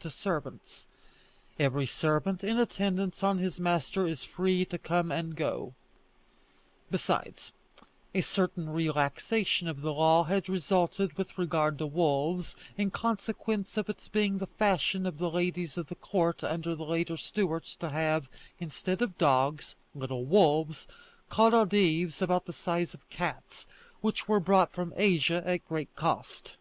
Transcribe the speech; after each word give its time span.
to 0.00 0.10
servants: 0.10 0.86
"Every 1.58 1.84
servant 1.84 2.42
in 2.42 2.58
attendance 2.58 3.22
on 3.22 3.36
his 3.36 3.60
master 3.60 4.06
is 4.06 4.24
free 4.24 4.64
to 4.64 4.78
come 4.78 5.12
and 5.12 5.36
go." 5.36 5.74
Besides, 6.90 7.52
a 8.14 8.22
certain 8.22 8.70
relaxation 8.70 9.68
of 9.68 9.82
the 9.82 9.92
law 9.92 10.22
had 10.24 10.48
resulted 10.48 11.18
with 11.18 11.36
regard 11.36 11.76
to 11.76 11.84
wolves, 11.86 12.56
in 12.78 12.90
consequence 12.90 13.76
of 13.76 13.90
its 13.90 14.08
being 14.08 14.38
the 14.38 14.46
fashion 14.46 15.04
of 15.04 15.18
the 15.18 15.30
ladies 15.30 15.76
of 15.76 15.88
the 15.88 15.94
Court, 15.94 16.42
under 16.42 16.74
the 16.74 16.86
later 16.86 17.18
Stuarts, 17.18 17.76
to 17.76 17.90
have, 17.90 18.30
instead 18.58 19.02
of 19.02 19.18
dogs, 19.18 19.74
little 19.94 20.24
wolves, 20.24 20.88
called 21.28 21.52
adives, 21.52 22.22
about 22.22 22.46
the 22.46 22.54
size 22.54 22.94
of 22.94 23.06
cats, 23.10 23.66
which 24.00 24.26
were 24.26 24.40
brought 24.40 24.72
from 24.72 24.94
Asia 24.96 25.42
at 25.44 25.68
great 25.68 25.94
cost. 25.96 26.56